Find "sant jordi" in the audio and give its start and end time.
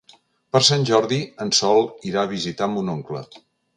0.69-1.19